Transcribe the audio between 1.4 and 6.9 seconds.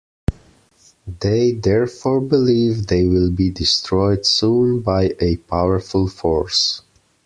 therefore believe they will be destroyed soon by a powerful force.